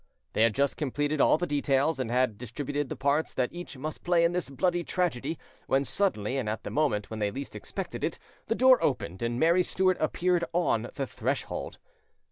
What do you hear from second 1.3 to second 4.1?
the details, and had, distributed the parts that each must